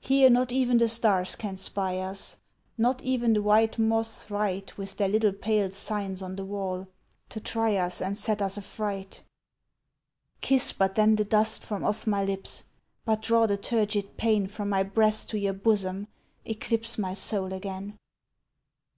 Here 0.00 0.28
not 0.28 0.50
even 0.50 0.78
the 0.78 0.88
stars 0.88 1.36
can 1.36 1.56
spy 1.56 1.98
us, 1.98 2.38
Not 2.76 3.00
even 3.04 3.32
the 3.32 3.42
white 3.42 3.78
moths 3.78 4.28
write 4.28 4.76
With 4.76 4.96
their 4.96 5.06
little 5.08 5.30
pale 5.30 5.70
signs 5.70 6.20
on 6.20 6.34
the 6.34 6.44
wall, 6.44 6.88
to 7.28 7.38
try 7.38 7.76
us 7.76 8.02
And 8.02 8.18
set 8.18 8.42
us 8.42 8.58
affright. 8.58 9.22
Kiss 10.40 10.72
but 10.72 10.96
then 10.96 11.14
the 11.14 11.24
dust 11.24 11.62
from 11.62 11.84
off 11.84 12.08
my 12.08 12.24
lips, 12.24 12.64
But 13.04 13.22
draw 13.22 13.46
the 13.46 13.56
turgid 13.56 14.16
pain 14.16 14.48
From 14.48 14.68
my 14.68 14.82
breast 14.82 15.30
to 15.30 15.38
your 15.38 15.54
bosom, 15.54 16.08
eclipse 16.44 16.98
My 16.98 17.14
soul 17.14 17.52
again. 17.52 17.98